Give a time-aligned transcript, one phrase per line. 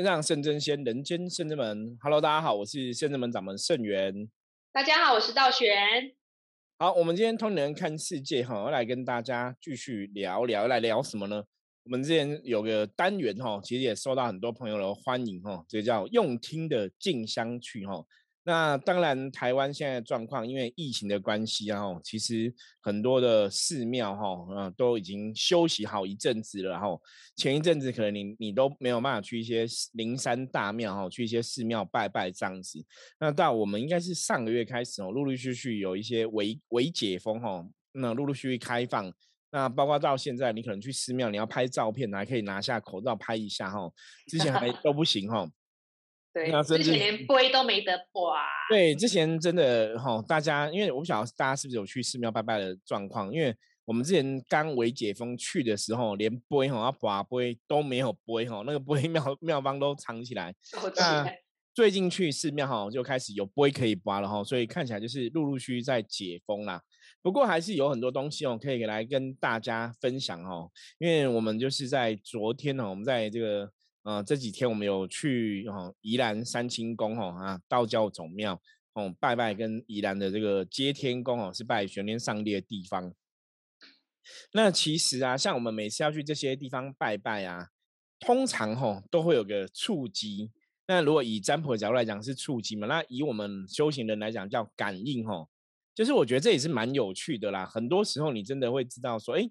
[0.00, 1.98] 天上圣真仙，人间圣真门。
[2.00, 4.30] Hello，大家好，我是圣真门掌门圣元。
[4.72, 5.76] 大家好，我是道玄。
[6.78, 11.44] 好，我们今天通人看世界哈，要来跟大家继续聊聊，来聊什么呢？
[11.84, 18.02] 我们之前有个单元哈，其实也受到很多朋友的欢迎哈，这叫用听的静香去哈。
[18.42, 26.78] 那当然，台湾现在状况，因为疫情的关系啊，其实很多的寺庙哈，嗯，都已经休息好一阵子了。
[26.78, 26.86] 哈，
[27.36, 32.82] 前一阵子可能你你都没有办法去一些灵山大庙哈，去一些寺庙拜拜这样子。
[33.18, 37.62] 那到我们应该是上个月开始哦，陆陆续续有一些微微解封哈，
[37.92, 39.12] 那陆陆续续开放。
[39.52, 43.90] 那包括到现在，你可能去寺庙，你要拍照片，还可以拿下口罩拍一下哈，
[44.28, 45.46] 之前还 都不行哈。
[46.32, 48.40] 对，之前连杯都没得刮。
[48.68, 53.52] 对，之前真的哈，大家因为我不晓得大家是不是有去寺庙拜拜的状况，因为
[53.84, 60.54] 我们之前刚为解封去的时候，连杯哈要刮杯都没有杯哈，那个杯 庙庙方都藏起来。
[60.96, 61.28] 那
[61.74, 66.80] 最近去寺庙哈就开始有杯可以刮了哈，所以看起来就是陆陆续续在解封啦。
[67.22, 73.68] 不过还是有很多东西哦，可以来跟大家分享哦，因为我们就是在昨天呢，我们在这个。
[74.02, 78.58] 呃，这几天我们有去哦，宜兰三清宫哦啊，道教总庙
[78.94, 83.12] 哦，拜拜跟宜兰的这个接天宫哦，是拜玄天上帝的地方。
[84.52, 87.68] 那其实啊，像我们每次要去这些地方拜拜啊，
[88.18, 90.50] 通常吼都会有个触机。
[90.86, 95.50] 那如果以占卜的角度来讲是触机嘛，那以我们修行人来讲叫感应吼，
[95.94, 97.66] 就是我觉得这也是蛮有趣的啦。
[97.66, 99.50] 很多时候你真的会知道说，哎。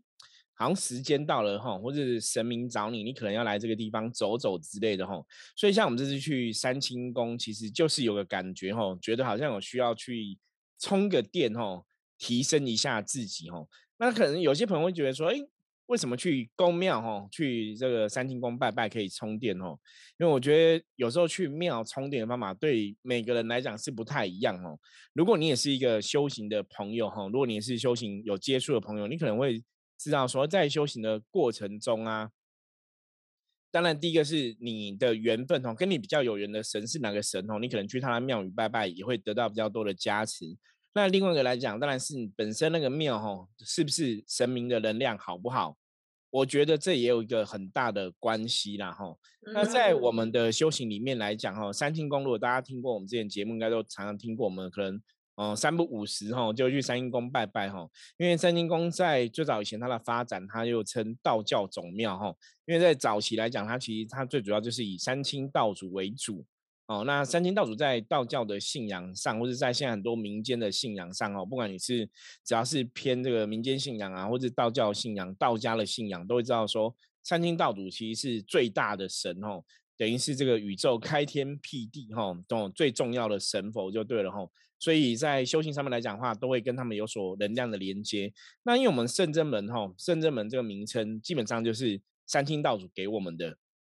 [0.59, 5.23] 好像时间到了哈，或者是神明找你，你可能要来这个地方走走之类的哈。
[5.55, 10.37] 所以像我们这次去三清宫，其实就是有个感觉哈，觉得好像有需要去
[10.77, 11.81] 充个电哈，
[12.17, 13.65] 提升一下自己哈。
[13.97, 15.37] 那可能有些朋友会觉得说，哎，
[15.85, 19.80] 为什么去宫庙哈，去这个三清宫拜拜可以充电哦？
[20.19, 24.77] 因为我觉得有时候去庙充电的方法对每个人来讲是不太一样哦。
[25.13, 29.64] 如果你也是一个修行的朋友哈，如果你也是修行有接触的朋友，你可能会。
[29.99, 32.32] 知道说在修行的过程中啊，
[33.70, 40.58] 当然第一个是你的缘分哦，跟你比较有缘的神是哪个神哦，你可能去他的庙宇拜拜也会得到比较多的加持。
[40.93, 45.77] 那另外一个来讲，当然是你本身那个庙哈，是不是神明的能量好不好？
[46.30, 49.17] 我觉得这也有一个很大的关系啦哈。
[49.54, 55.02] 那在我们的修行里面来讲哈，三清宫如果大家听过我们之前节目，应该都常常听过我们可能。
[55.39, 57.88] 哦，三不五十哈，就去三清宫拜拜哈。
[58.17, 62.36] 因为三清宫在最早以前它的发展，它又称道教总庙哈。
[62.66, 66.45] 因为在早期来讲，它其实它最主要就是以三清道主为主
[66.88, 67.05] 哦。
[67.05, 72.05] 那三清道主在道教的信仰上，或者在现在很多民间的信仰上哦，不管你是
[72.44, 79.64] 只要是偏这个民间信仰啊，或者道教信仰、道家的信仰，都会知道说三清道主其实是最大的神哦，
[79.95, 84.45] 等于是这个宇宙开天辟地哈，种最重要的神佛就对了哈。
[84.80, 88.32] 所以在修行上面来讲的话，都会跟他们有所能量的连接。
[88.64, 93.58] 那因为我们圣真门哈，圣真门这个名称基本上就是三清道主给我们的，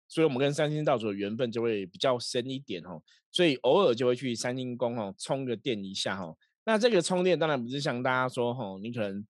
[0.08, 2.98] 所以我们跟三清道主的缘分就会比较深一点哈。
[3.30, 6.34] 所以偶尔就会去三清宫哦充个电一下哈。
[6.64, 9.24] 那这个充电当然不是像大家说吼，你可能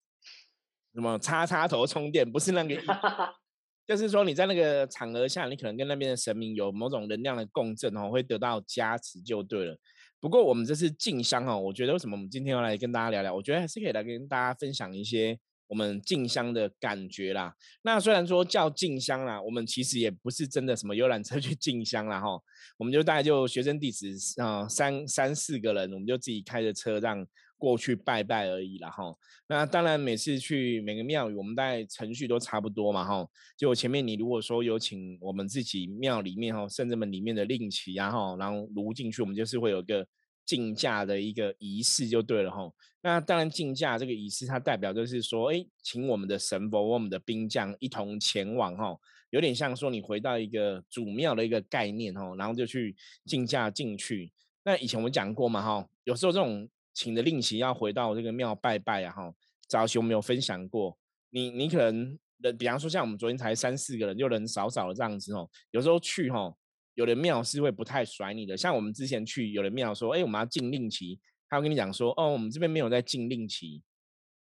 [0.95, 2.77] 什么插插头充电，不是那个，
[3.87, 9.79] 就是说你在那个场合下，你可能跟那边的神明有某种能量的共振哦，会得到加持就对了。
[10.21, 13.35] 不过我们这次进香哦，我觉得为什么我们今天要来跟大家聊聊？
[13.35, 17.55] 我觉得还是可以来跟大家分享一些我们进香的感觉啦。
[17.83, 22.39] 那虽然说叫进香啦，我们其实也不是真的什么游览车去进香啦哈。
[22.77, 24.07] 我们就大概就学生弟子
[24.43, 27.27] 啊三三四个人，我们就自己开着车这样
[27.61, 29.15] 过去拜拜而已啦哈。
[29.47, 33.29] 那当然每次去每个庙宇，我们大概程序都差不多嘛哈。
[33.57, 40.07] 就前面你如果说有请我们自己庙里面哈圣人门里面的令旗然后然后炉进去，我们就是会有一个。
[40.47, 42.69] 竞价的一个仪式就对了哈，
[43.03, 48.99] 那当然竞价这个仪式，它代表就是说，哎，请我们的神佛、我们的兵将一同前往哈，
[49.31, 52.97] 有点像说你回到一个主庙的一个概念哈，然后就去
[53.27, 54.33] 竞价进去。
[54.65, 56.69] 那以前我们讲过嘛哈，有时候这种
[57.01, 59.35] 请的令旗要回到这个庙拜拜啊哈，
[59.67, 60.99] 早期我们有分享过，
[61.31, 66.55] 你你可能人，比方说像我们昨天才三四个人，就人少少的这样子哦，有时候去哈。
[66.95, 71.19] 有的庙是会不太甩你的，像我们之前去，有的庙说，哎，我们要禁令旗，
[71.49, 73.83] 他会跟你讲说，哦，我们这边没有在禁令旗。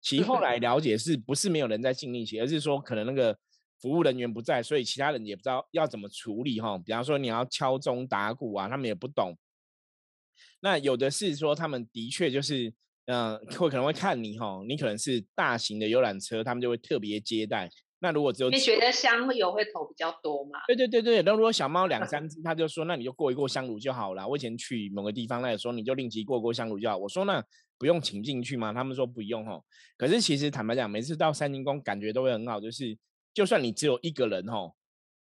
[0.02, 3.38] 其后来了解是不是没有人在禁令旗，而是说可能那个
[3.80, 6.76] 服务人员不在，所以其他人也不知道要怎么处理哈。
[6.80, 9.38] 比方说你要敲钟打鼓啊，他们也不懂。
[10.62, 12.74] 那有的是说他们的确就是，
[13.06, 17.70] 嗯，会可能会看你哈，你可能是大型的游览车，他们就会特别接待。
[18.02, 20.60] 那如果只有你觉得香油会投比较多嘛？
[20.68, 24.26] 对对对对，那如果小猫两三只，他就说那你就过一过香炉就好了。
[24.26, 26.96] 我以前去某个地方，那说你就另即过过香炉就好。
[26.96, 27.44] 我说那
[27.78, 28.72] 不用请进去吗？
[28.72, 29.62] 他们说不用哦。
[29.98, 32.98] 可是其实坦白讲，每次到三清宫感觉都会很好，就是
[33.34, 34.72] 就算你只有一个人哦，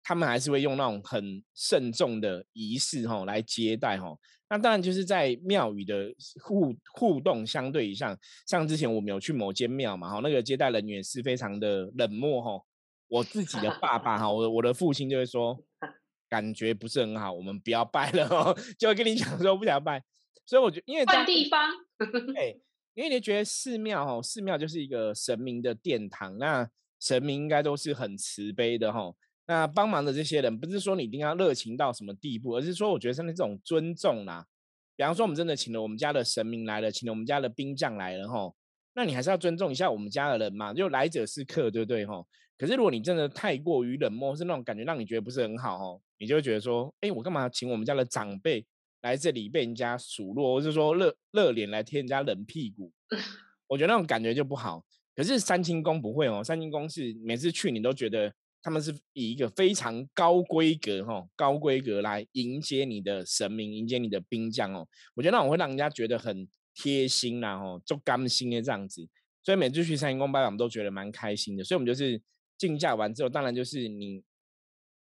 [0.04, 4.16] 他们还是会用那种很慎重的仪式哈来接待哈。
[4.50, 8.16] 那当然就是在庙宇的互互动相对上，
[8.46, 12.64] 像之前我们有去某间庙嘛哈，那个接待人员是非常的冷漠哈。
[13.08, 15.58] 我自己的爸爸哈，我我的父亲就会说，
[16.28, 20.02] 感觉不是很好，我们不要拜了哦， 就会跟你讲说不想拜。
[20.46, 21.70] 所以我觉得，因为换地方，
[22.34, 22.60] 对，
[22.92, 26.68] 因为你觉得寺庙哈，寺庙就是一个神明的殿堂，那
[27.00, 29.14] 神明应该都是很慈悲的哈。
[29.46, 34.46] 那帮忙的这些人，不是说你一定要热情到什么地步，而是说我觉得像那种尊重啦。
[34.96, 38.52] 比方说，我们真的请了我们家的神明来了，请了我们家的兵将来了哈，
[38.94, 42.24] 那你还是要尊重一下我们家的人嘛，就来者是客，对不对哈？
[42.56, 48.64] 可是如果你真的太过于冷漠，是那种感觉让你觉得不是很好哦，你就会觉得说，哎，我干嘛请我们家的长辈
[49.02, 52.92] 来这里被人家数落，或是说热热脸来贴人家冷屁股？
[53.66, 54.84] 我觉得那种感觉就不好。
[55.16, 58.32] 可是三清宫不会哦，三清宫是每次去你都觉得
[58.64, 64.88] 他们是以一个非常高规格哈，高规格来迎接你的神明，迎接你的兵将哦。
[65.14, 69.06] 我觉得那种会让人家觉得很贴心啦，吼，就甘心的这样子。
[69.44, 71.62] 所以每次去三清宫拜访，我们都觉得蛮开心的。
[71.62, 72.20] 所以我们就是。
[72.56, 74.22] 竞价完之后，当然就是你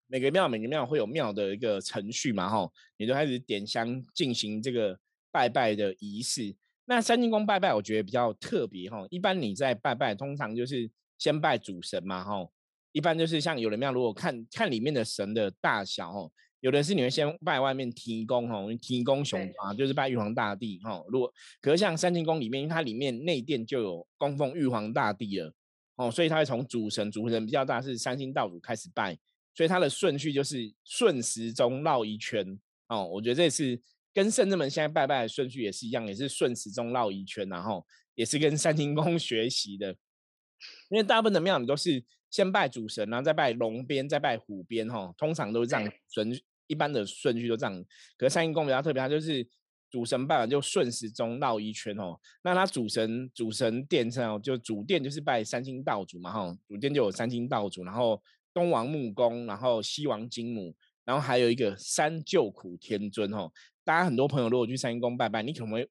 [0.07, 2.67] 每个庙每个庙会有庙的一个程序嘛，哈，
[2.97, 4.99] 你就开始点香进行这个
[5.31, 6.57] 拜拜的仪式。
[6.87, 9.07] 那三清宫拜拜，我觉得比较特别哈。
[9.11, 12.49] 一般你在拜拜，通常就是先拜主神嘛，哈。
[12.93, 16.31] 一般就是像有的庙，如果看看里面的神的大小，哦，
[16.61, 21.03] 有的是你会先拜外面提供，哦，提供雄啊，就是拜玉皇大帝，哈。
[21.09, 25.53] 如果可是像三清宫里面，因为它里面内殿就有供奉玉皇大帝了。
[25.97, 29.17] 哦，所以他会从主神，主神比较大是三星道主开始拜，
[29.55, 32.59] 所以他的顺序就是顺时钟绕一圈。
[32.89, 33.79] 哦，我觉得这是
[34.15, 39.95] 跟圣人们现在拜拜的顺序也是一样，也是顺时钟绕一圈，然后也是跟三清宫 学习的。
[40.93, 46.31] 因为大部分的庙你都是先拜主神，然后再拜龙边，再拜虎边，哈，通常都是这样顺，
[46.67, 47.85] 一般的顺序都这样。
[48.17, 49.49] 可是三清宫比较特别，它就是。
[49.93, 58.19] 主神拜完就顺时钟绕一圈哦，那它主神主神殿上就主殿就是拜三清道主嘛哈，主殿就有三清道主，然后
[58.55, 60.75] 东王木公，然后西王金母，
[61.05, 63.53] 然后还有一个三救苦天尊哦。
[63.85, 65.87] 大家很多朋友如果去三清宫拜拜，你可能会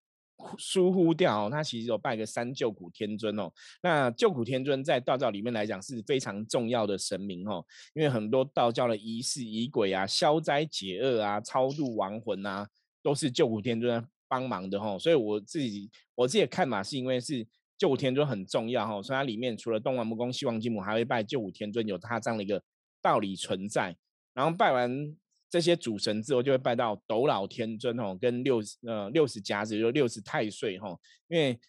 [0.57, 3.51] 疏忽掉，他其实有拜个三救苦天尊哦。
[3.81, 12.67] 那救苦天尊在道教里面来讲是非常重要的神明哦，因为很多道教的仪式仪轨啊，消灾解厄啊，超度亡魂啊。
[13.03, 17.43] 都是救苦天尊帮忙的哈，所以我自己我自己的看法是因为是
[17.75, 22.61] 救苦天尊很重要哈，所以它里面除了东王木公、西王金母，还会拜救苦天尊，有它这样的一个
[23.01, 23.97] 道理存在。
[24.35, 24.91] 然后拜完
[25.51, 31.59] 这些主神之后，就会拜到斗老天尊哦，跟六呃六十甲子，就六十太岁哈，因为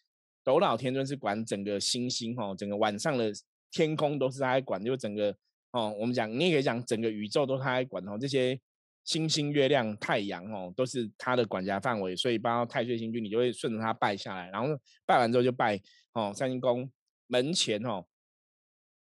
[0.43, 3.31] 斗老天尊是管整个星星哈，整个晚上的
[3.70, 5.37] 天空都是他在管，就整个
[5.73, 8.58] 哦，我们讲你也可以讲整个宇宙都他在管哦，这些。
[9.05, 14.49] 星星、月亮、太阳，哦，都是他的管辖范围，所以拜到太岁星君，你就会顺着他拜下来。
[14.50, 15.76] 然后拜完之后就拜
[16.12, 16.88] 哦，三星宫
[17.26, 18.05] 门前哦。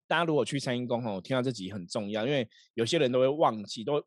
[0.08, 4.04] 大家如果去三星宫哦，听到这集很重要，因为有些人都会忘记，都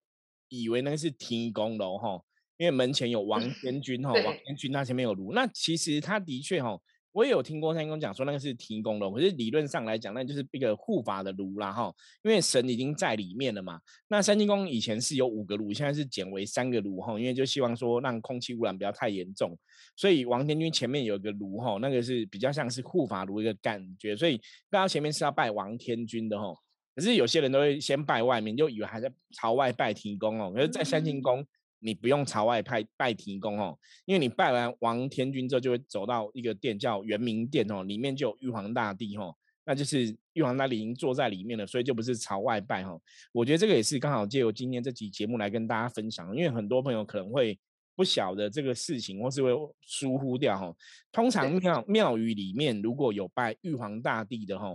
[0.48, 2.20] 以为那是天宫楼哈，
[2.56, 6.78] 因为门前有 王天君哈，王天君他前面有炉，那其实他的确哈。
[7.12, 13.80] 我也有听过三清宫讲说那个是提供的，可是理论上来讲，那就是一个护法的炉啦哈，因为神已经在里面了嘛。
[14.08, 19.56] 那三清宫以前是有五个炉，现在是减为三个炉哈，因为就希望说让空气污染不要太严重，
[19.94, 26.52] 所以王天君前面有一个炉哈，那个是比较像是护法炉一个感觉，所以大家前面是要拜王天君的哈。
[26.94, 31.46] 可是有些人都会先拜外面，就以为还在朝外拜提供哦，可是在三清宫。
[31.80, 39.36] 你不用朝外拜拜提供哦，因为你拜完王天君之后，就会走到一个殿叫圆明殿哦，里面就有玉皇大帝哦，
[39.66, 42.98] 那就是玉皇大帝已经坐在里面了，所以就不是朝外拜哈。
[43.32, 47.58] 我觉得这个也是刚好借由今天这集节目来跟大家分享，因为很多朋友可能会
[47.94, 49.50] 不晓得这个事情，或是会
[49.82, 50.74] 疏忽掉哈。
[51.12, 54.74] 通常庙庙宇里面如果有拜玉皇大帝的哈，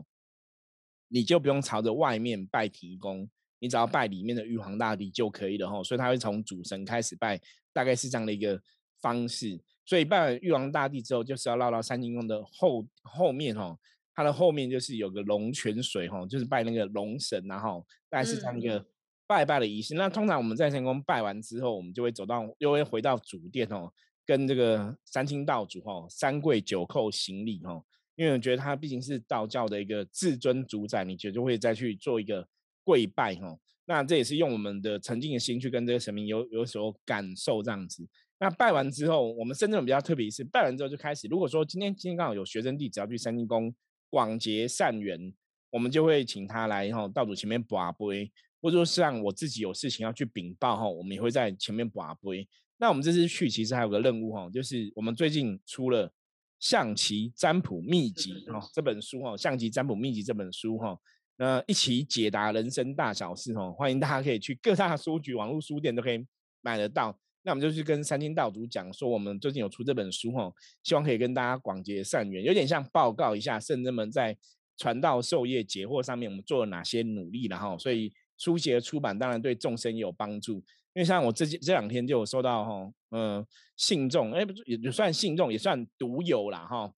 [1.10, 3.30] 你就不用朝着外面拜提供。
[3.62, 7.38] 你只要拜里面的玉皇大帝就可以了哈，所以他会从主神开始拜，
[7.74, 8.58] 大概是这样的一个
[9.02, 9.60] 方式。
[9.86, 13.78] 所以拜完玉皇大帝之后，就是要绕到三清宫的后后面哈，
[14.16, 18.86] 它的后面就是有个龙泉水哈，就是拜那个龙神然后大概是这样一个
[19.28, 19.94] 拜拜的仪式。
[19.96, 23.92] 那通常我们在三清宫拜完之后，我们就会走到又会回到主殿哦，
[24.26, 27.84] 跟这个三清道主哈三跪九叩行礼哈。
[28.20, 32.46] 因为我觉得它毕竟是道教的一个至尊主宰，你就就会再去做一个
[32.84, 33.58] 跪拜哈。
[33.86, 38.06] 那这也是用我们的沉静的心去跟这个神明有有所感受这样子。
[38.38, 43.74] 那拜完之后，我们深圳比较特别是拜完之后就开始，如果说今天今天刚好有学生弟子要去三清宫
[44.10, 45.34] 广结善缘，
[45.70, 48.30] 我们就会请他来哈道主前面把杯，
[48.62, 52.46] 或者说像我自己有事情要去禀报哈，我们也会在前面把杯。
[52.78, 56.12] 那我们这次去其实还有个任务哈，就是我们最近出了
[56.60, 60.98] 象棋占卜秘籍哈这本书哦，象棋占卜秘籍这本书哈，
[61.38, 66.26] 那一起解答人生大小事哦，欢迎大家可以去各大书局、网络书店都可以
[66.62, 67.18] 买得到。
[67.44, 70.52] 那我们就去跟三清道主讲说，我们最近有出这本书哈，
[70.84, 74.38] 希望可以跟大家广结善缘，有点像报告一下圣人们在
[74.76, 80.62] 传道授业解惑上面我们做了哪些努力，然后所以书写出版当然对众生也有帮助。
[81.00, 83.46] 因为像我这这两天就有收到哈，嗯，
[83.78, 86.94] 信众，哎，不也也算信众，也算独有啦哈，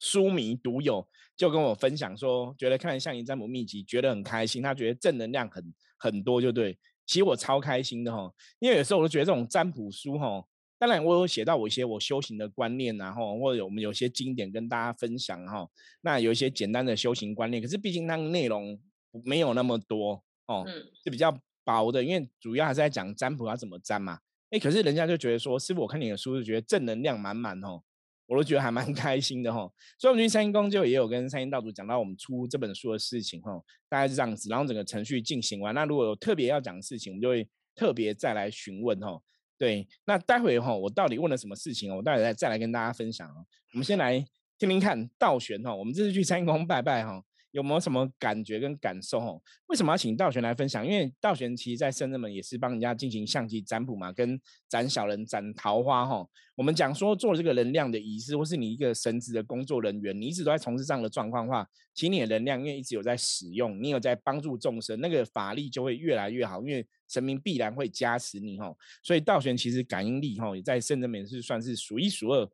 [0.00, 6.76] 书迷独有就跟我分享说，觉得看《象棋占卜秘籍》觉得很开心，他觉得正能量很很多，就对。
[7.06, 10.44] 其实我超开心的哈，因为有时候我都觉得这种占卜书哈，
[10.76, 15.64] 当然我有写到我一些我修行的观念然后或者我们有些经典跟大家分享哈，
[16.00, 18.76] 那有一些简单的修行观念，可是毕竟那个内容
[19.24, 20.64] 没有那么多哦，
[21.04, 21.32] 是比较
[21.64, 24.18] 薄的，因为主要还是在讲占卜要怎么占嘛。
[24.50, 27.82] 哎，可是人家就觉得说，师傅我看你的书就觉得正能量满满哦。
[28.26, 39.20] 我都觉得还蛮 开心的哈，所以我们去三星宫就也有跟三星道主讲到我们出这本书的事情哈，大概是这样子，然后整个程序进行完，那如果有特别要讲的事情，我们就会特别再来询问哈。
[39.58, 43.44] 对，那待会哈，我到底问了什么事情我待会再再来跟大家分享哦。
[43.74, 44.24] 我们先来
[44.56, 47.22] 听听看道玄哈，我们这次去三星宫拜拜哈。
[47.52, 49.20] 有没有什么感觉跟感受？
[49.20, 49.40] 哦？
[49.68, 50.86] 为什么要请道玄来分享？
[50.86, 56.26] 因为道玄其实在圣人们也是帮人家进行相机占卜嘛，跟斩小人、斩桃花哈。
[56.54, 68.74] 我们讲说做这个能量的仪式，或是你一个神职的工作人员，你一直都在从事这样的状况的话，其实你的能量因为一直有在使用，你有在帮助众生，那个法力就会越来越好，因为神明必然会加持你哈。
[69.02, 72.48] 所以道玄其实感应力哈，也在圣人们是算是数一数二。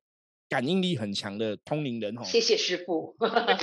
[0.49, 3.15] 感应力很强的通灵人哦，谢谢师傅。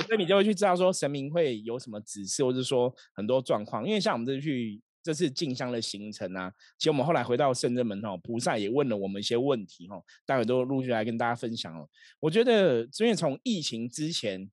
[0.06, 3.84] 所以你就会去知道说神明会有什么指示，或者说很多状况。
[3.84, 11.88] 因为像我们这次去这次进香的行程啊，其实我们后来回到圣真门哦，菩萨也问了我们一些问题哦，待会都陆续来跟大家分享哦。
[12.20, 14.48] 我觉得因为从疫情之前，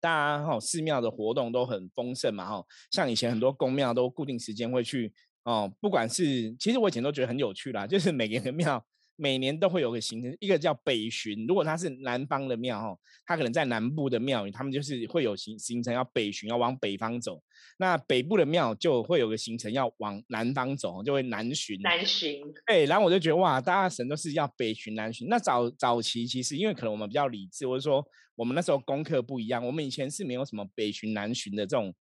[0.00, 5.12] 大家哈寺庙的活动都很丰盛嘛哈，像以前很多宫庙都固定时间会去
[5.44, 8.84] 哦，不管是其实我以前都觉得很有趣啦，就是每个庙。
[9.20, 11.44] 每年都会有个行程，一个叫北巡。
[11.48, 12.96] 如果它是南方的庙哈，
[13.26, 17.42] 它可能在南部的庙宇，他们就是会有行行程要北巡，要往北方走。
[17.78, 21.80] 那北部的庙就会有个行程要往南方走，就会南巡。
[21.82, 22.40] 南巡。
[22.66, 25.26] 哎，然后我就觉得哇，大家神都是要北巡南巡。
[25.28, 28.04] 那早早期其实因为可能我们比较理智，或者说
[28.36, 31.92] 我们那时候功课不一样，我们以前是没有什么北巡南巡的这种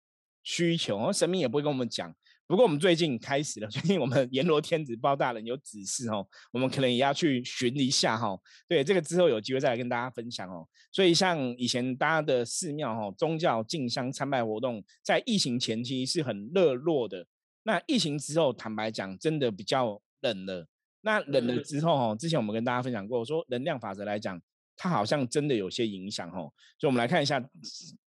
[0.43, 2.15] 需求，神明也不会跟我们讲。
[2.47, 8.39] 不过我们最近开始了， 最近我们阎罗天子包大人有指示哦，我们可能也要去巡一下哈。
[8.69, 10.67] 对，这个之后有机会再来跟大家分享哦。
[10.93, 17.27] 所以像以前大家的寺庙哈，宗教进香参拜活动，在疫情前期是很热络的。
[17.65, 20.69] 那疫情之后，坦白讲，真的比较冷了。
[21.01, 24.41] 那冷了之后哈，之前我们跟大家分享过，说能量法则来讲，
[24.77, 26.53] 它好像真的有些影响哦。
[26.79, 27.45] 所以我们来看一下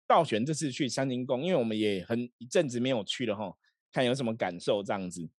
[0.08, 3.52] 道玄这次去三清宫，因为我们也很一阵子没有去了哈。
[3.92, 5.30] 看有什么感受这样子？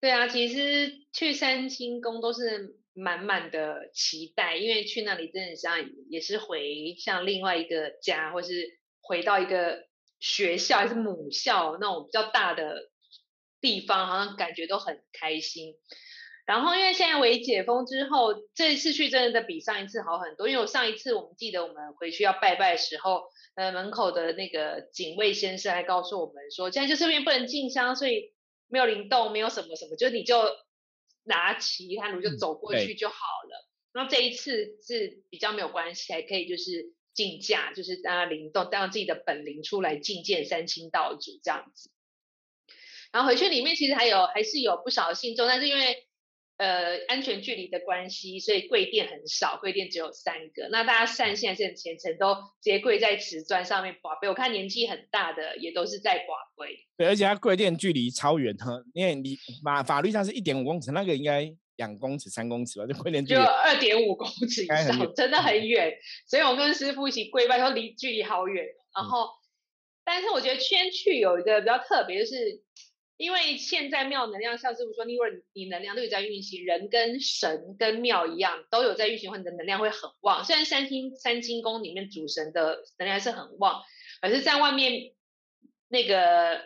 [0.00, 9.86] 对啊，其实去三清宫都是满满的期待，因为去那里真的像也是回像另外一个家，或是回到一个
[10.18, 12.90] 学校还是母校那种比较大的
[13.60, 15.74] 地方，好像感觉都很开心。
[16.44, 20.48] 然后因为现在为解封之后，这次去真的比上一次好很多。
[20.48, 23.22] 因为我上一次我们记得我们回去要拜拜的时候。
[23.54, 28.32] 呃，门口的那个警卫先生还告诉我们说，现在就是因为不能进香，所以
[28.68, 30.42] 没有灵动，没有什么什么，就你就
[31.24, 33.68] 拿旗看炉就走过去就好了。
[33.92, 41.90] 那这一次是比较没有关系，还可以就是进驾，就是让他灵动，让自己的本灵出来觐见三清道主这样子。
[43.12, 46.06] 然后回去里面其实还有还是有不少信众，但是因为。
[46.62, 50.68] 呃，安全距离的关系，所以跪垫很少，跪垫只有三个。
[50.70, 54.28] 那大家善现在是很虔诚，都直接跪在瓷砖上面挂杯。
[54.28, 56.86] 我看年纪很大的也都是在挂杯。
[56.96, 62.86] 对，而且它跪垫距离超远哈，因为你法法律上是一点五公尺，那个应该两公尺、三公尺吧？
[62.86, 65.92] 就跪垫距离就二点五公尺以上，真的很远。
[66.28, 68.64] 所以我跟师傅一起跪拜，说离距离好远。
[68.94, 69.30] 然后，
[70.04, 72.62] 但是我觉得圈去有一个比较特别，就是。
[73.22, 80.44] 因为现在庙能量，像师傅说，因为你能量都有在运行，人跟神跟庙一样都有在运行，或你的能量会很旺。
[80.44, 83.80] 虽然三清三清宫里面主神的能量是很旺，
[84.20, 85.12] 可是在外面
[85.86, 86.62] 那个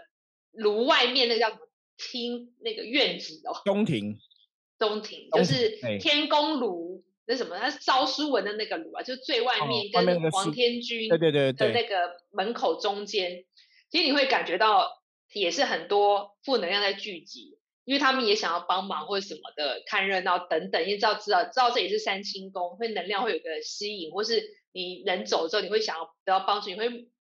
[0.53, 1.61] 炉外面那个叫什么
[1.99, 4.19] 厅那个院子哦，中庭，
[4.81, 13.45] 中庭就是天宫炉，那什么，它是烧书文的那个炉啊，就最外面跟黄天君对对对的那个门口中间，
[13.91, 15.03] 其实你会感觉到。
[15.33, 20.83] 也是很多负能量在聚集，因为他们也想要帮忙或者什么的，看热闹等等。
[20.83, 24.43] 因为知道知道知道这也是三清宫，会能量会有个吸引，或是
[24.73, 26.89] 你人走之后，你会想要得到帮助，你会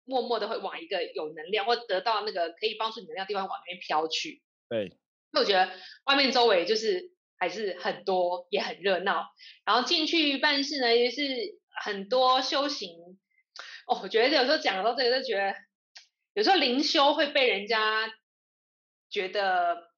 [0.04, 4.42] 默默的会往一个有能量或得到那个可以帮助你能量地方往那边飘去。
[4.68, 4.96] 对，
[5.32, 5.70] 那我觉得
[6.04, 9.26] 外面周围就是还是很多，也很热闹。
[9.64, 11.24] 然后进去办事呢，也是
[11.84, 12.90] 很多修行。
[13.86, 15.54] 哦，我觉得有时候讲到这个，就觉得。
[16.34, 18.10] 有时候灵修会被人家
[19.10, 19.90] 觉得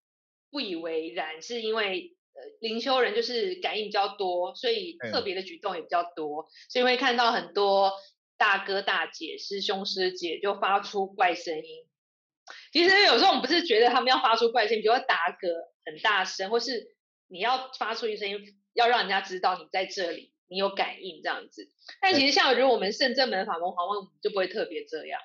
[0.50, 7.92] 不以为然，是因为呃灵修人就是感应比较多，所以特别的举动也比较多，所以会看到很多
[8.36, 11.88] 大哥大姐、师兄师姐就发出怪声音。
[12.72, 15.48] 其实有时候我们不是觉得他们要发出怪声，比如说打嗝
[15.84, 16.94] 很大声，或是
[17.28, 18.38] 你要发出一声音，
[18.74, 21.70] 要让人家知道你在这里，你有感应这样子。
[22.00, 25.20] 但其实像如果我们圣正门法门皇王就不会特别这样。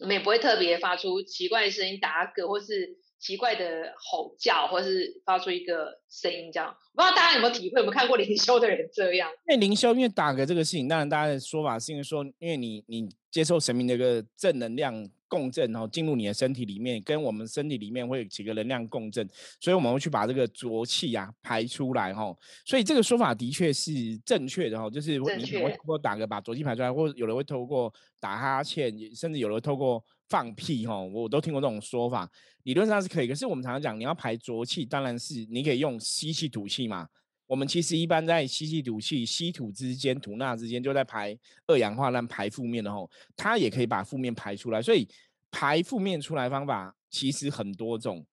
[0.00, 6.74] 我们也不会特别发出奇怪的声音，打嗝或是奇怪的吼叫，或是发出一个声音这样。
[6.94, 7.80] 不知道大家有没有体会？
[7.80, 9.30] 有没有看过灵修的人这样？
[9.46, 15.08] 因为灵修，因为打嗝这个事情，当然大家的说法是因为说，因为你你接受神明的一个正能量。
[15.30, 19.26] 共振，然后进入你的身体里面，跟我们身体里面会有几个能量共振，
[19.60, 22.36] 所以我们会去把这个浊气啊排出来哈。
[22.66, 32.28] 所以这个说法的确是正确的哈，就是你会通过打嗝把浊气排出来，或者有人会透过打哈欠，甚至有人透过放屁哈，我都听过这种说法，
[32.64, 33.28] 理论上是可以。
[33.28, 37.06] 可是我们常常讲，你要排浊气，当然是你可以用吸气吐气嘛。
[37.50, 44.80] 我们其实一般在吸气吐气、吸吐之间、吐纳之间，就在排二氧化碳、排负面的吼，它也可以把负面排出来。
[44.80, 45.08] 所以
[45.50, 48.24] 排负面出来方法其实很多种。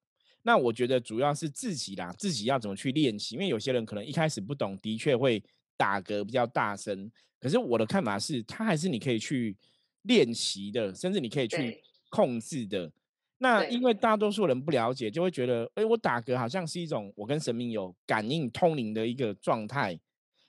[0.44, 3.34] 那我觉得主要是自己啦，自己要怎么去练习。
[3.34, 5.44] 因为有些人可能一开始不懂，的确会
[5.76, 7.12] 打嗝比较大声。
[7.40, 9.58] 可是我的看法是，它还是你可以去
[10.04, 12.92] 练习的，甚至你可以去控制的。
[13.40, 20.00] 那因为大多数人不了解，就会觉得，哎，我打嗝好像是一种我跟神明有感应通灵的一个状态，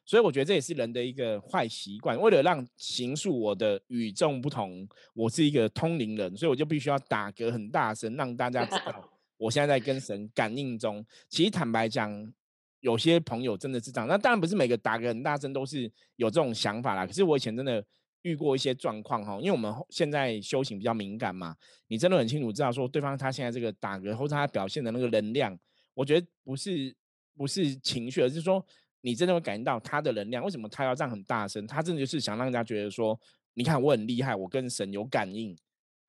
[0.07, 2.19] 所以我觉得这也是人的一个坏习惯。
[2.19, 11.05] 为了让形塑我的与众不同，我是一个通灵人，所以我就必须要打嗝很大声，让大家知道 我现在在跟神感应中。
[11.29, 12.33] 其实坦白讲，
[12.81, 17.07] 有些朋友真的是这样，那当然不是每个打嗝很大声都是有这种想法啦。
[17.07, 17.85] 可是我以前真的。
[18.29, 25.59] 遇过一些状况哈，因为我们现在修行比较敏感嘛，你真的很清楚知道说对方他现在这个打嗝或者他表现的那个能量，
[25.95, 26.95] 我觉得不是
[27.35, 28.65] 不是情绪，而是说
[29.01, 30.45] 你真的会感觉到他的能量。
[30.45, 31.67] 为什么他要这样很大声？
[31.67, 33.19] 他真的就是想让人家觉得说，
[33.55, 35.57] 你看我很厉害，我跟神有感应。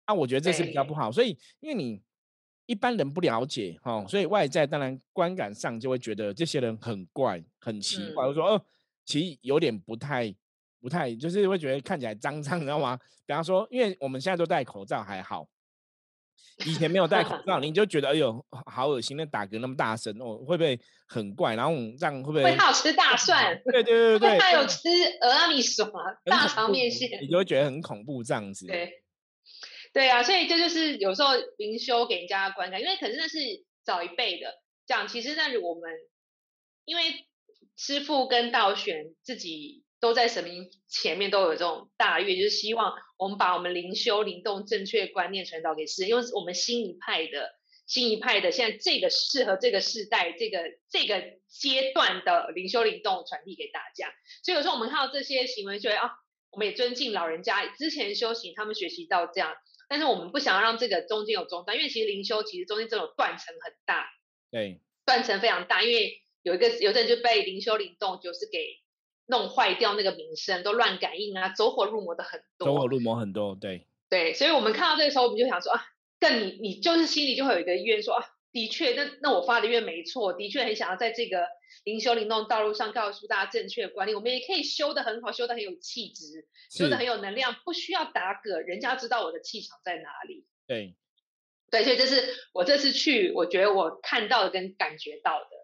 [0.03, 1.09] 啊，我觉得这是比较不好。
[1.11, 2.01] 所以因为你
[2.65, 8.65] 一般人不了解哈，所以外在当然观感上就会觉得这些人很怪、很奇怪，我说哦，
[9.05, 10.35] 其实有点不太。
[10.81, 12.97] 不太就是会觉得看起来脏脏，你知道吗？
[13.25, 15.47] 比方说，因为我们现在都戴口罩还好，
[16.65, 21.55] 以前没有戴口罩，你就觉得哎呦好恶心，那打嗝那么大声哦，会不会很怪？
[21.55, 22.43] 然后这样会不会？
[22.43, 23.61] 会好吃大蒜？
[23.65, 24.87] 对对对对，他有吃
[25.21, 25.85] 俄阿米索
[26.23, 28.65] 大肠面线，你就会觉得很恐怖这样子。
[28.65, 29.03] 对，
[29.93, 33.37] 对啊，所以这就是有时候灵修给人家观感，因为可是那是
[33.83, 34.55] 早一辈的
[34.87, 35.91] 讲，其实那我们
[36.85, 37.27] 因为
[37.75, 39.83] 师傅跟道玄自己。
[39.99, 47.51] 都在神明前面都有这种大愿，就是希望我们把我们灵修灵动正确观念传导给世人，因为我们新一派的
[47.85, 54.13] 新一派的现在这个适合这个时代这个这个阶段的灵修灵动传递给大家。
[54.43, 56.11] 所以有时候我们看到这些行为，觉得啊，
[56.51, 59.53] 我们也尊敬老人家之前修行，他们学习到这样，
[59.89, 64.07] 但是我们不想要让这个中间有中断，因为其实灵修其实中间这种断层很大，
[64.49, 68.79] 对，断层非常大，因为有一个有的人就被灵修灵动就是给。
[69.29, 72.67] 弄坏掉那个名声，都乱感应啊，走火入魔的很多。
[72.67, 75.85] 走火入魔很多，对对，所以我们看到这个时候，我们就想说啊，
[76.19, 81.45] 更你你就是心里就会有一个愿说啊，的确，那那我发的愿没错，的确很想要在这个
[81.83, 84.15] 灵修灵动道路上告诉大家正确的观念。
[84.15, 90.45] 我们也可以修的很好，修的很有气质，修的很有能量，不需要打嗝，人家知道我的气场在哪里。
[90.65, 90.95] 对
[91.69, 95.58] 对，所以这是我这次去，我觉得我看到的跟感觉到的。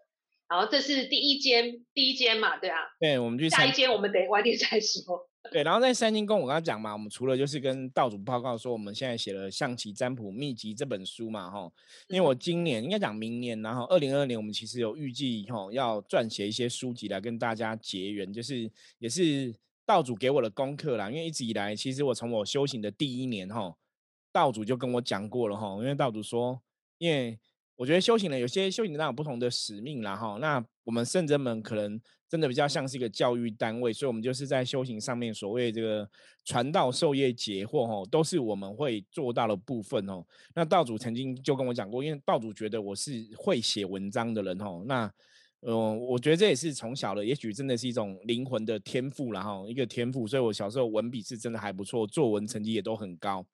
[0.48, 2.78] 然后这是第一间，第一间嘛，对啊。
[3.00, 5.28] 对，我们去下一间，我们等晚点再说。
[5.52, 11.70] 对，然后在三星宫，我刚刚讲嘛，我们除了就是跟道主报告说，我们现在写了《象棋占卜秘籍》这本书嘛，哈，
[12.08, 19.54] 因为我今年应该讲明年，然后二零二二年，我们其实有预计哈要撰写一些书籍来跟大家结缘，就是也是
[19.84, 21.08] 道主给我的功课啦。
[21.08, 23.76] 因为一直以来，其实我从我修行的第一年哈，
[24.32, 26.60] 道主就跟我讲过了哈，因为道主说，
[26.98, 27.38] 因为
[27.76, 32.00] 我觉得修行人有些修行人有不同的使命啦哈，那我们圣真们可能。
[32.28, 36.10] 真的比较像是一个教育单位，所以我们就是在修行上面所谓这个
[36.44, 40.24] 传道授业解惑吼，都是我们会做到的部分哦。
[40.52, 45.08] 那道主曾经就跟我讲过，因为道主觉得我是会写文章的人吼，那
[45.60, 53.46] 嗯，我觉得这也是从小的，也许真的是一种灵魂的天赋然后一个天赋，所以我小时候文笔是真的还不错，作文成绩也都很高。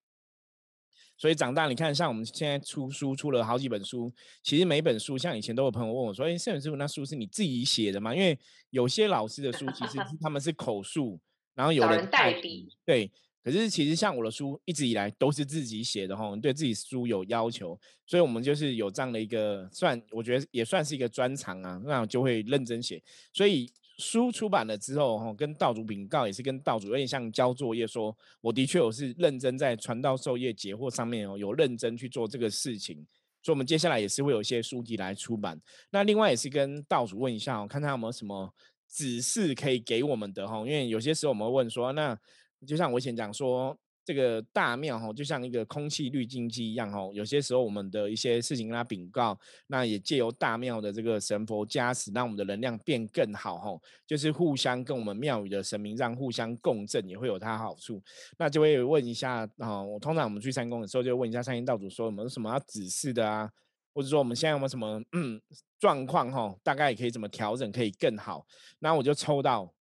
[1.16, 8.36] 所以长大，你看，像我们现在出书出了好几本书，其实每本书，像以前都有朋友问我说：“哎，圣元师傅，那书是你自己写的吗？”因为
[8.70, 11.20] 有些老师的书其实他们是口述，
[11.54, 12.68] 然后有人代笔。
[12.84, 13.08] 对，
[13.44, 23.70] 可是其实像我的书一直以来都是自己写的哈，对自己书有要求，所以我们就是有这样的一个算，我觉得也算是一个专长啊，那我就会认真写，所以。
[24.02, 32.96] 书出版了之后，哈，跟道主禀告也是跟道主有点像交作业，说我的确我是认真在传道授业解惑上面哦，有认真去做这个事情，
[33.42, 35.60] 所以我们接下来也是会有一些书籍来出版。
[35.90, 38.52] 那另外也是跟道主问一下哦，看他有没有什么
[38.88, 42.18] 指示可以给我们的哈，因为有些时候我们会问说，那
[42.66, 43.78] 就像我以前讲说。
[44.04, 47.08] 这个大庙哈，就像一个空气滤净机一样哈。
[47.12, 49.38] 有些时候我们的一些事情跟他禀告，
[49.68, 53.80] 那也借由大庙的这个神佛加持，让我们的能量变更好哈。
[54.06, 58.02] 就是互相跟我们庙宇的神明让互相共振，也会有它好处。
[58.38, 63.48] 那就会问一下啊，我通常我们去三宫的时候，就问一下三星道主说我们有什么要指示的啊，
[63.94, 65.40] 或者说我们现在有没有什么嗯
[65.78, 68.44] 状况哈，大概也可以怎么调整可以更好。
[68.80, 69.72] 那我就抽到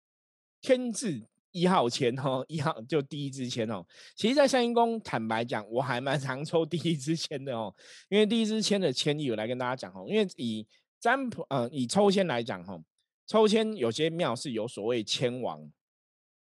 [0.62, 1.24] 天字。
[1.52, 3.86] 一号签哦，一号就第一支签哦。
[4.16, 7.74] 其实，在三星宫，坦白讲，我还蛮常抽第一支签的哦。
[8.10, 10.06] 因为第一支签的签意，我来跟大家讲哦。
[10.08, 10.66] 因为以
[11.00, 12.80] 占卜，呃，以抽签来讲哈，
[13.28, 15.62] 抽签有些庙是有所谓签王，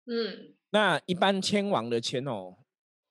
[0.06, 2.56] 嗯，那一般签王的签哦，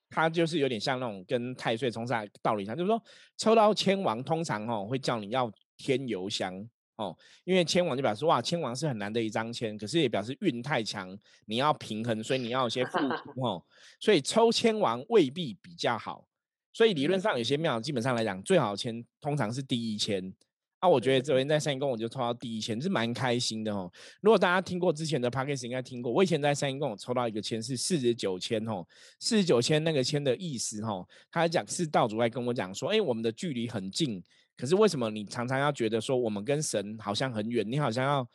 [0.08, 3.02] 它就是有点像那种跟太岁冲煞道理上，就是说
[3.36, 6.68] 抽到签王，通常哦会叫你要添油香。
[7.02, 13.62] 哦，因为签王就表示哇，签王是很难的一张签，可是也表示运太强，你要平衡，所以你要有些付出 哦。
[13.98, 16.26] 所以抽签王未必比较好，
[16.72, 20.32] 所以理论上有些庙基本上来讲，最好签通常是第一签。
[20.78, 23.88] 啊，我觉得昨天在三公我就抽到第一签，是蛮开心的哦。
[24.20, 28.84] 如果大家听过之前的 p a c k a g e 应该听过，我以前在三公我抽到一个签是四十九签哦，
[29.20, 34.20] 四十九签那个签的意思哦，他讲是道主在跟我讲说，哎，我们的距离很近。
[34.56, 37.64] 可是为什么你常常要觉得说我们跟神好像很远？
[37.68, 38.28] 你好像要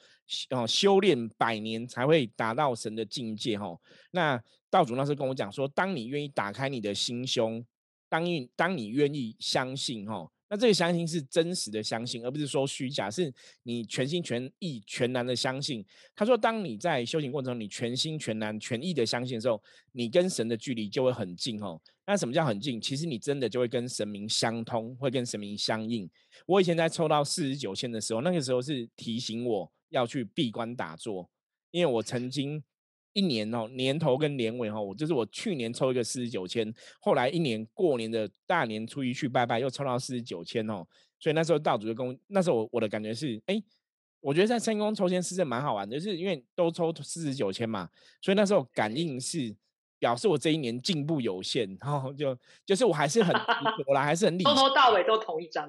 [0.57, 3.67] 哦修炼百年才会达到神的境界哈？
[4.11, 7.65] 那道主那时候跟我讲说，当你愿意打开你的心胸，
[8.09, 13.33] 当你当你愿意相信哈，那这个相信是真实的相信，而不是说虚假，是
[13.63, 15.85] 你全心全意全然的相信。
[16.15, 21.79] 他说，当你在修行过程中，你全心全然全意的相信的时候，你跟神的距离就会很近哦。
[22.05, 22.79] 那什么叫很近？
[22.79, 26.09] 其实你真的就会跟神明相通，会跟神明相应。
[26.45, 31.29] 我以前在抽到四十九签的时候，那个时候是提醒我要去闭关打坐，
[31.71, 32.63] 因为我曾经
[33.17, 40.85] 一年哦，年头跟年尾哈，我就是我去年抽一个四十九千，后来一年过年的大年初一去拜拜，又抽到四十九千哦，
[41.19, 43.59] 所以那时候道主就跟我，那时候我我的感觉是，哎，
[44.19, 47.89] 我觉得在三宫抽签是真蛮好玩的，就是因为都抽四十九千嘛，
[48.21, 49.55] 所以那时候感应是。
[49.99, 53.35] 表示我这一年进步有限，然后就就是我还是很
[53.87, 55.67] 我来还是很 理，从头到尾都同一张，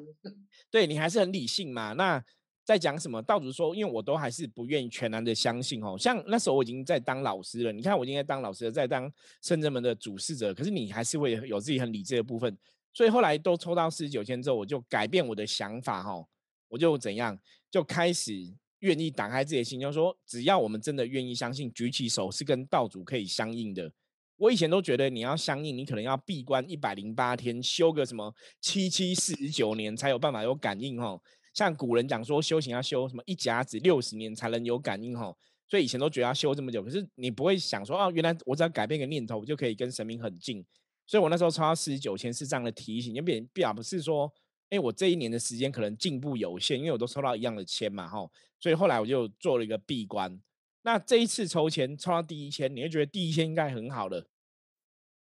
[0.71, 1.95] 对你还是很理性嘛？
[1.95, 2.23] 那
[2.69, 3.23] 在讲什么？
[3.23, 5.97] 道主说，因为我都还是不愿意全然的相信哦。
[5.99, 12.55] 像那时候我已经在当老师了，你看我今天当老师，在当圣者们的主事者，可是你还是会有自己很理智的部分。
[12.93, 16.23] 所以后来都抽到四十九天之后，我就改变我的想法哈，
[16.69, 17.39] 我就怎样
[17.71, 18.35] 就开始
[18.81, 23.91] 愿意打开自己的心，就说只要我们真的愿意相信，举起手是跟道主可以相应的。
[24.37, 31.19] 我以前都觉得你要相应，你可能要闭关一百零八天，修个什么七七四十九年才有办法有感应哈。
[31.59, 35.35] 像古人讲说修行要修什么一甲子六十年才能有感应哈。
[35.69, 40.65] 所以以前都觉得要修这么久，可是你不会想说哦，原来我只要改变个念头，就可以跟神明很近。
[41.05, 44.33] 所以我那时候抽到四十九千是这样的提醒，就变表不是说，
[44.71, 48.25] 哎，我这一年的时间可能进步有限，因为我都抽到一样的签嘛哈。
[48.61, 50.41] 所以后来我就做了一个闭关。
[50.83, 54.25] 那这一次抽签抽到第一签，你会觉得第一签应该很好了。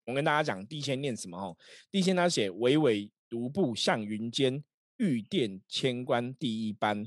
[0.04, 1.56] 我跟大家讲第一签念什么哦？
[1.90, 4.62] 第一签他写巍巍独步向云间，
[4.98, 7.04] 玉殿千官第一班，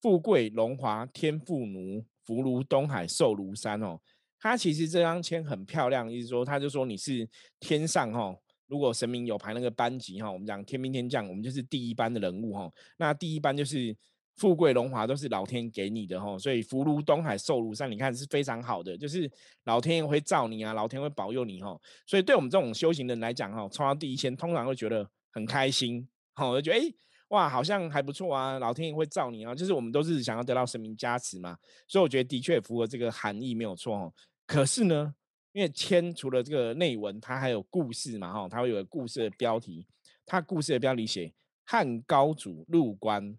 [0.00, 4.00] 富贵荣华天妇奴，福如东海寿如山哦。
[4.38, 7.28] 他其实这张签很漂亮，意思说他就说你是
[7.58, 8.34] 天上哈，
[8.68, 12.72] 如果神明有排那个班级哈，我们讲天兵天将，我们就是第一班的人物哈。
[12.96, 13.94] 那第一班就是
[14.36, 19.30] 富贵荣华都是老天给你的哈，所以福如东海，寿如山，你看是非常好的，就是
[19.64, 21.78] 老天爷会照你啊，老天会保佑你哈。
[22.06, 26.90] 所以对我们这种修行人来讲哈，抽到第一签通常会觉得很开心，好，就觉得哎。
[27.30, 34.12] 哇，好像还不错啊，老天爷会照你啊，就是我们都是想要得到神明加持嘛，所以我觉得的确符合这个含义没有错哦。
[34.46, 35.14] 可是呢，
[35.52, 39.86] 因为签除了这个内文，它还有故事嘛，哈，它会有个故事的标题，
[40.26, 41.32] 它故事的标题写
[41.64, 43.38] 汉高祖入关，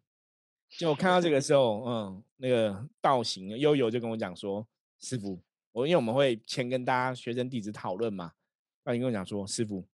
[0.69, 4.65] 就看到这个时候，嗯，那个道行悠悠就跟我讲说，
[5.01, 5.37] 师傅，
[5.73, 8.31] 我因为我们会先跟大家学生弟子讨论嘛，
[8.85, 9.85] 那你跟我讲说，师傅，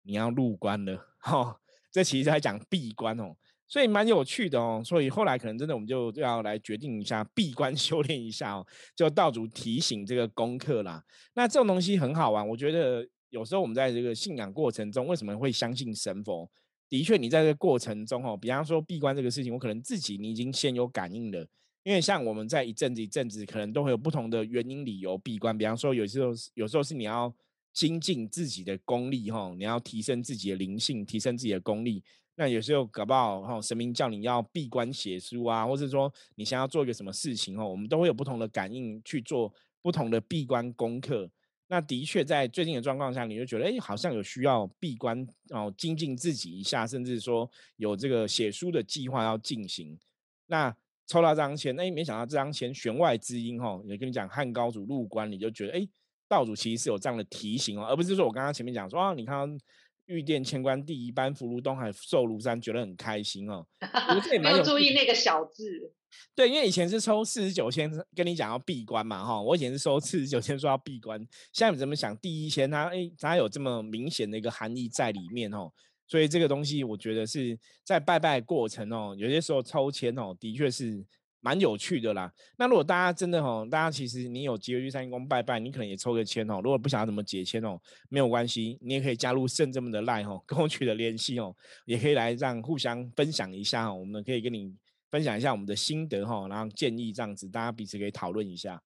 [0.00, 1.60] 你要入关了， 哈。
[1.94, 3.32] 这其实在讲闭关哦，
[3.68, 4.82] 所以蛮有趣的哦。
[4.84, 11.00] 所以后来可能真的我们就要来决定一下闭关 修炼一下哦，就道主提醒这个功课啦。
[11.34, 16.50] 那这种东西很好玩，我觉得有时候我们在这个信仰过程中，为什么会相信神佛？
[16.88, 21.46] 的确，你在这个过程中哦，比方说闭关这个事情，我可能自己你已经先有感应了。
[21.84, 25.56] 因为像我们在一阵子一阵子，可能都会有不同的原因理由闭关。
[25.56, 27.32] 比方说，有时候有时候是你要。
[27.74, 32.02] 精进自己的功力，哈，你要提升自己的灵性，提升自己的功力。
[32.36, 41.28] 那有时候搞不好，哈，神明叫你要闭关写书啊，或是说你想要做一个什么事情，哈，我们都会有不同的感应去做不同的闭关功课。
[41.66, 49.98] 那的确在最近的状况下，你就觉得，哎，好像有需要闭关哦，精进自己一下，甚至说有这个写书的计划要进行。
[50.46, 50.74] 那
[51.06, 55.88] 抽到这张签，哎，没想到这张签弦外之音，哈，也跟你讲汉高祖入关，你就觉得，哎。
[56.28, 59.58] 道主其实是有这样的提醒哦，而不是说我刚刚前面讲说啊，你看
[60.06, 63.66] 玉殿千官第一班福如东海寿如山，觉得很开心哦。
[64.40, 65.92] 没有注意那个小字。
[66.34, 71.18] 对，因为以前是抽四十九千跟你讲要闭关嘛，哈，我以前是收四十九千说要闭关，
[71.52, 72.16] 现在你怎么想？
[72.18, 75.72] 第一千它哎，它有这么明显的一个含义在里面哦，
[76.06, 81.04] 所以这个东西我觉得是在拜拜过程哦，有些时候抽签哦，的确是。
[81.44, 82.32] 蛮有趣的啦。
[82.56, 86.58] 那如果大家真的吼，大家其实你有机会去三公拜拜，你可能也抽个签哦。
[86.64, 87.78] 如果不想要怎么解签哦，
[88.08, 91.54] 没有关系，你也可以加入圣这么的赖吼，跟我取得联系哦，
[91.84, 93.92] 也可以来让互相分享一下哈。
[93.92, 94.74] 我们可以跟你
[95.10, 98.82] 分享一下我们的心得哈，然后建议这样子，大家彼此可以讨论一下。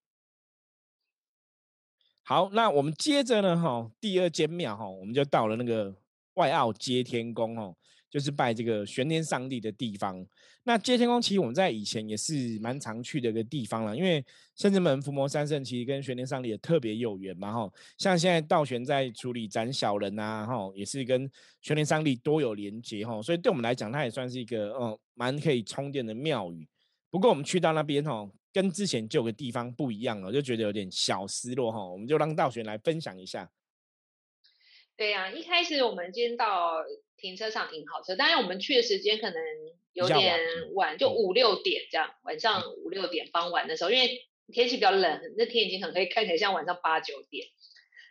[2.25, 5.94] 好，那我们接着呢哈，第二间庙哈，我们就到了那个
[6.35, 7.77] 外澳接天宫哦。
[8.11, 10.27] 就是拜这个玄天上帝的地方。
[10.64, 14.23] 那接天宫其实我们在以前也是蛮常去的一个地方了，因为
[14.55, 17.73] 深圳门伏魔三圣其实跟玄天上帝也特别有缘嘛哈。
[17.97, 21.31] 像现在道玄在处理斩小人啊哈，也是跟
[21.62, 26.68] 玄天上帝多有连接哈，所以对我们来讲，它也算是一个嗯蛮可以充电的庙宇。
[27.11, 31.83] 不过我们去到那边哈，跟之前旧的地方不一样了，就觉得有点小失落哈。
[31.83, 33.51] 我们就让道玄来分享一下。
[34.99, 36.85] 对呀，一开始我们先到
[37.17, 39.41] 停车场停好车，当然我们去的时间可能
[39.93, 40.41] 有点
[40.75, 47.47] 晚，就五六点这样，晚上五六点傍晚的时候，因为天气比较冷，那天已经很黑，看起来像晚上八九点。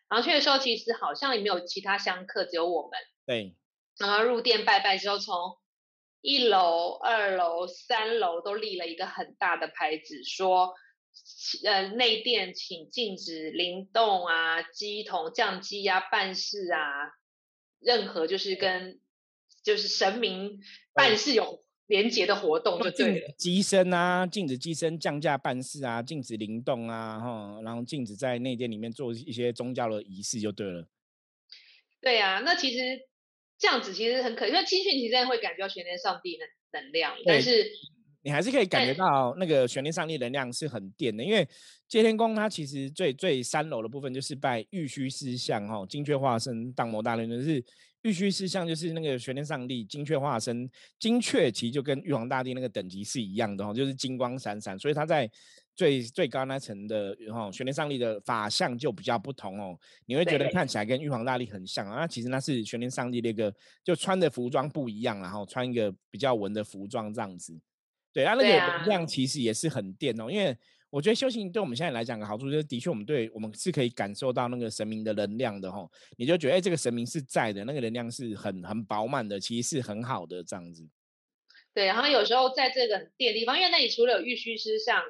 [0.07, 2.91] 然后去的时候，其实好像也没有其他香客，只有我们。
[3.25, 3.57] 对。
[3.99, 5.57] 然后入店拜拜之后，从
[6.21, 10.73] 一楼、二楼、三楼都立了一个很大的牌子，说。
[11.63, 17.13] 呃，内殿请禁止灵动啊、机筒、降机啊、办事啊，
[17.79, 18.99] 任何就是跟
[19.63, 20.59] 就是神明
[20.93, 23.33] 办事有连结的活动就对了。
[23.37, 30.87] 机身啊，禁止机身降价办事啊，禁止灵动啊，哈，然后禁止在内殿里面做一些宗教的仪式就对了。
[32.01, 33.07] 对啊，那其实
[33.57, 37.71] 这样子其实很可，因为青训其实会感觉到全天上帝的能量，但是。
[38.27, 41.47] 你还是可以感觉到那个玄天上帝能量是很电的，因为
[41.87, 47.63] 接天宫它其实最最三楼的部分就是拜玉虚师相哈，精确化身荡魔大人就是
[48.01, 55.31] 玉虚师相，就是那个玄天上帝精确化身，精确其实就跟玉皇大帝那个等级是一样的哈，就是金光闪闪，所以他在
[55.73, 67.57] 最最高那层的哈玄天上帝的法相就比较不同哦，你会觉得看起来跟玉皇大帝很像啊，那其实那是玄天上帝那个就穿的服装不一样，然后穿一个比较文的服装这样子。
[68.17, 70.57] 对啊，那个能量其实也是很电哦，因为
[70.89, 75.87] 我觉得修行对我们现在来讲的好处，就是的确我们对我们是可以感受到那个神明的能量的吼。
[76.17, 80.83] 你就觉得哎，这个神明是在的，那个能量是很很饱满的，其实是很好的这样子。
[81.75, 85.03] 对，然后有时候在这个电地方，因为那里除了有玉虚师像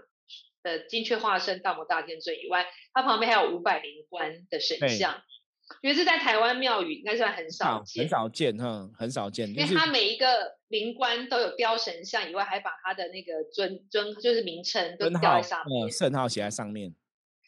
[0.63, 5.23] 的精确化身大魔大天尊以外，它旁边还有五百灵官的神像。
[5.81, 9.47] 因为是在台湾庙宇，应该算很少见，很少见哈，很少见。
[9.49, 16.95] 因为它每一个灵官都有雕神像以外，还把他的那个尊尊就是名称都雕在上面，圣号写在上面。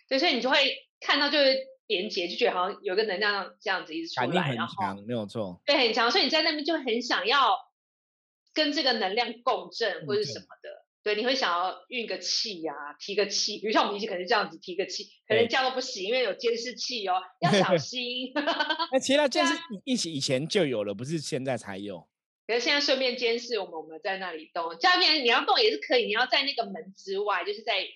[0.08, 0.58] 对，所以你就会
[1.00, 1.56] 看到就是
[1.88, 7.58] 连接，就觉得好像有个能量这样子一直出来，然后没有错，对，很强，所以你在那边就很想要
[8.54, 10.79] 跟这个能量共振或者什么的。
[11.10, 18.32] 对，你会想要运个气呀，提个气，比如像我们以前可能这样子提个气，可能这样都不行，因为有监视器哦，要小心。
[18.94, 22.08] 那其实监视一起以前就有了，不是现在才有。
[22.46, 24.80] 可是现在顺便监视我们，我们在那里动。
[24.80, 27.88] 下面你要动也是可以，你要在那个门之外，就是在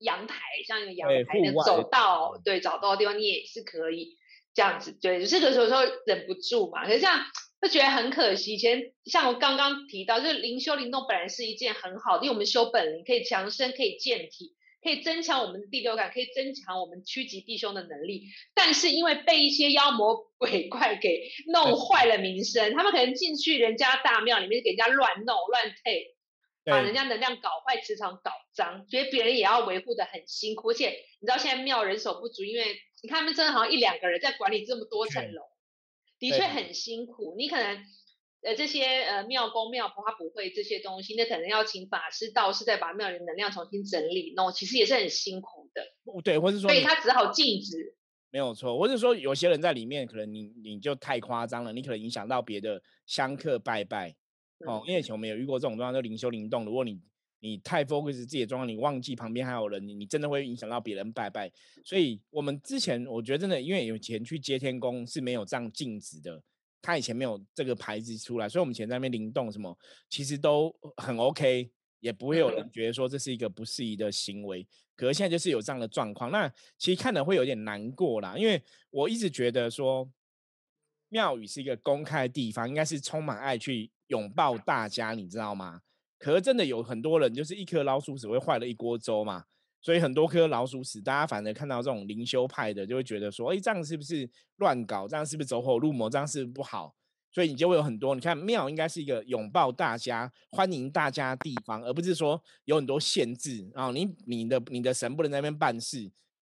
[0.00, 4.18] 阳台，像一个阳台的走道，对，找到的地方你也是可以
[4.52, 4.92] 这样子。
[4.92, 7.24] 对，这个时候忍不住嘛，可是这样。
[7.64, 8.52] 就觉得很可惜。
[8.52, 18.24] 以前像我刚刚提到，就是灵修灵动本来是一件很好的，因为我们修本灵可以强身，可以健体，可以增强我们的第六感，可以增强我们趋吉避凶的能力。
[18.54, 26.14] 但是因为被一些妖魔 鬼怪给弄坏了名声，他们可能进去人家大庙里面给人家乱弄乱退，
[26.66, 30.68] 把人家能量搞坏，磁场搞脏，所以别人也要维护的很辛苦。
[30.72, 35.53] 而且你知道现在庙人手不足，因为你看他们真的好像一两个人在管理这么多层楼。
[36.30, 37.76] 的确很辛苦，你可能
[38.42, 45.82] 呃这些呃庙公庙婆他不会这些东西，那可能要请法师道士再把庙里的能量重新整理，那其实也是很辛苦的。
[46.22, 47.96] 对，或是说，所以他只好禁止。
[48.30, 54.14] 没有错，或者说有些人在里面，可能你你就太夸张了，你可能影响到别的香客拜拜
[54.66, 54.82] 哦。
[54.86, 57.00] 因为以前我们有遇过这种状况，就灵修灵动，如果你。
[57.44, 61.52] 你太 focus 自己的状况，你忘记旁边还有人，你你真的会影响到别人拜拜。
[61.84, 66.42] 所以，我们之前我觉得真的，因为有钱去接天宫是没有这样禁止的，
[66.80, 69.76] 他以前没有这个牌子出来，所以我们以前在那边灵动什么，
[70.08, 74.66] 其实都很 OK，也不会有人觉得说这是一个不适宜的行为。
[74.96, 80.10] 可是现在就是有这样的状况，那其实看的会有点难过啦，因为我一直觉得说
[81.10, 85.82] 庙宇是一个公开的地方，应该是充满爱去拥抱大家，你知道吗？
[86.24, 89.44] 可是真的有很多人，就是一颗老鼠屎会坏了一锅粥嘛，
[89.82, 95.06] 所以很多颗老鼠屎，大家反而看到这种灵修派的，就会觉得说，哎，这样是不是乱搞？
[95.06, 96.08] 这样是不是走火入魔？
[96.08, 96.94] 这样是不是不好？
[97.30, 103.90] 所以你就会有很多，你看庙应该是一个拥抱大家、欢迎大家的地方，而不是说有很多限制啊。
[103.90, 106.10] 你你的你的神不能在那边办事。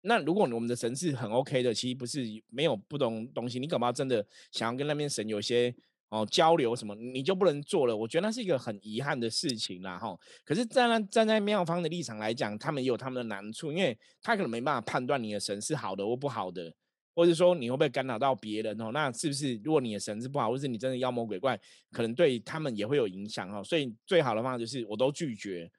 [0.02, 5.76] 那如果我们的神是很 OK 的，其实不是没有不懂东西，你可不要真的想要跟那边神有些。
[6.10, 7.98] 哦，交流什么你就不能做了？
[7.98, 10.18] 我觉得那是一个很遗憾的事情啦，哈。
[10.44, 16.72] 可是站在站在妙方的立场来讲，他们也有他们的难处，因为他可能没办法判断你的神是好的或不好的，
[17.16, 18.92] 或者说你会不会干扰到别人哦？
[18.94, 21.60] 那是不是如果你的神是不好，或是你真的妖魔鬼怪，
[21.92, 23.64] 可能对他们也会有影响哦？
[23.64, 25.70] 所以最好的方法就是我都拒绝，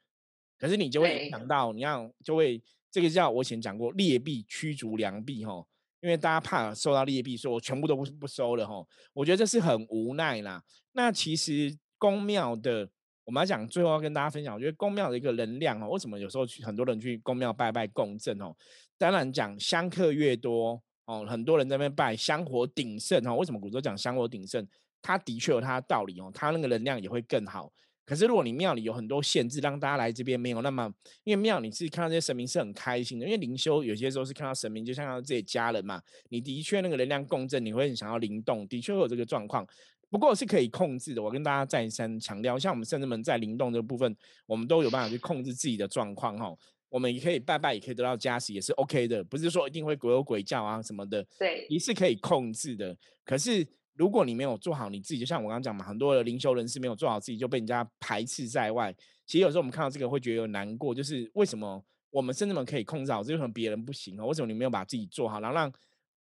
[0.58, 2.60] 可是你就会影响到，你要就会
[2.90, 5.64] 这个叫我以前讲过劣币驱逐良币哈。
[6.06, 8.74] 因为大家怕收到劣币，说我全部都不不收了哈。
[9.12, 10.62] 我觉得这是很无奈啦。
[10.92, 12.88] 那其实公庙的，
[13.24, 18.54] 我们要讲最后要跟大家分享，我觉得公庙的一个能量哦，为什么有时候去很多人去公庙拜拜共振哦？
[18.96, 23.34] 当然讲香客越多哦，很多人在那边拜香火鼎盛哦。
[23.34, 24.64] 为什么古时候讲香火鼎盛？
[25.02, 27.72] 它的确有它的道理哦，它那个能量也会更好。
[28.06, 30.88] 可是，如果你庙里有很多限制，让大家来这边没有那么，
[31.24, 36.00] 因为庙你自己看到这些神明是很开心的，因为灵修有些时候是看到神明，就像自己家人嘛。
[36.28, 39.66] 你的确那个能量共振，你会很想要灵动，的确会有这个状况。
[40.08, 41.20] 不过是可以控制的。
[41.20, 44.16] 我跟大家再三强调，像我们圣人们在灵动这部分，
[44.46, 46.54] 我们都有办法去控制自己的状况哈。
[46.88, 51.26] 我们也可以拜拜，也可以得到加持，也是 OK 的，不是说一定会鬼有鬼叫啊什么的。
[51.36, 52.96] 对，你是可以控制的。
[53.24, 53.66] 可是。
[53.96, 58.94] 如果你没有做好你自己，就像我刚刚讲嘛，很多的灵修人士没有做好自己，就被人家排斥在外。
[59.26, 64.24] 其实有时候我们看到这个会觉得有难过，就是为什么我们甚至们可以控制好，为什么别人不行啊？
[64.24, 65.72] 为什么你没有把自己做好，然后让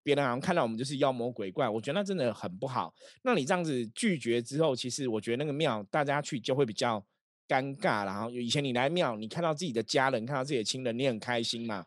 [0.04, 1.70] 别人好像看到我们就是妖魔鬼怪？
[1.70, 2.94] 我觉得那真的很不好。
[3.24, 7.04] 那你这样子拒绝之后，其实我觉得那个庙大家去就会比较
[7.48, 8.06] 尴尬。
[8.06, 11.86] 然后以前你来庙，你看到自己的家人，看到自己的亲人，你很开心嘛？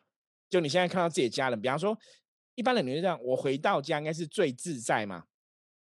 [0.48, 1.98] 就你现在看到自己的家人，比方说
[2.54, 5.24] 一般人你就这样，我回到家应该是最自在嘛？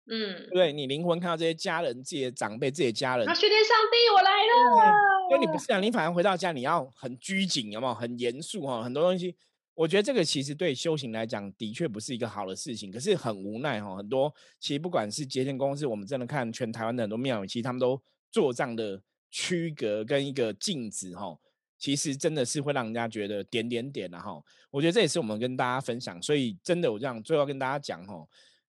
[0.07, 4.93] 嗯，对你灵魂看到这些家人、自己的长辈、自己的家人，啊训练上帝，我来了。
[5.31, 7.95] 因为你不是啊，你反而回到家，你要很拘谨，有没有？
[7.95, 9.37] 很严肃哈，很多东西。
[9.75, 12.91] 我觉得这个其实对修行来讲，的确不是一个好的事情。
[12.91, 17.99] 可是很无奈哈，很多其实不管是节天公司，我们真的看全台湾的很多庙宇，其实他们都
[18.31, 21.39] 做这样的区隔跟一个镜子哈，
[21.79, 24.39] 其实真的是会让人家觉得点点点的哈。
[24.71, 28.27] 我觉得这也是我们跟大家分享，所以真的我这样最后跟大家讲哈。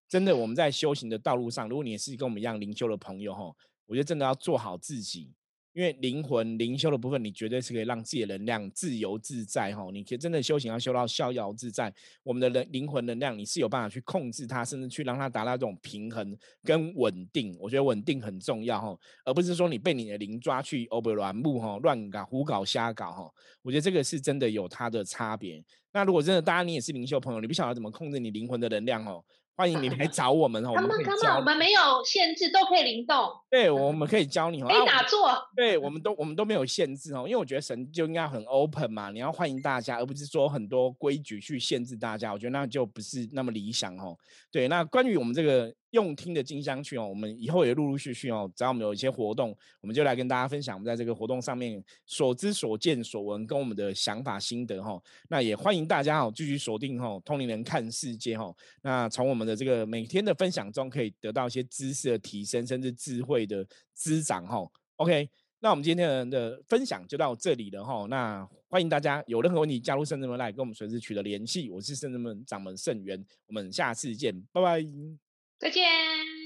[0.09, 3.53] 真的，我们在修行的道路上，如果你也是跟我们一样灵修的朋友哈，
[3.87, 5.33] 我觉得真的要做好自己
[5.73, 9.89] 因为灵魂灵修的部分，你绝对是可以让自己的能量自由自在哈。
[9.91, 17.57] 你可以真的修行要修到逍遥自在，我们的人灵魂能量你是有办法去控制它，甚至去让它达到这种平衡跟稳定。
[17.59, 23.33] 我觉得稳定很重要哈，而不是说你被你的灵抓去 over 乱木哈，乱搞胡搞瞎搞哈。
[23.63, 25.63] 我觉得这个是真的有它的差别。
[25.91, 29.25] 那如果真的大家你也是灵修朋友，你不晓得怎么控制你灵魂的能量哦。
[29.55, 31.37] 欢迎你来找我们哦， 我们可以教。
[31.37, 33.29] 我们没有限制，都可以灵动。
[33.49, 34.67] 对，我们可以教你哦。
[34.67, 35.29] 可以打坐。
[35.55, 42.33] 对，我们都我们都没有限制哦，因为我觉得神就应该很 open 嘛，你要欢迎大家，而不是说很多规矩去限制大家。
[42.33, 44.17] 我觉得那就不是那么理想哦。
[44.51, 45.73] 对，那关于我们这个。
[45.93, 54.99] 用听的金香去哦，我们以后也陆陆续续哦，只要我们有一些活动，我们就来跟大家分享我们在这个活动上面所知所见所闻跟我们的想法心得哈。
[55.29, 58.51] 那也欢迎大家哦继续锁定哈通灵人看世界哈。
[58.81, 63.63] 那从我们的这个每天的分享中，可以得到一些知识的提升，甚至智慧的
[63.93, 64.67] 滋长哈。
[64.95, 65.29] OK，
[65.59, 68.07] 那我们今天的分享就到这里了哈。
[68.09, 71.69] 那欢迎大家有任何问题加入圣人门来跟我们随时取得联系。
[71.69, 75.22] 我是圣人门掌门圣元，我们下次见，拜拜。
[75.63, 76.42] 再见。